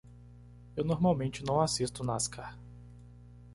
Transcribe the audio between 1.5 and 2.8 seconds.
assisto Nascar.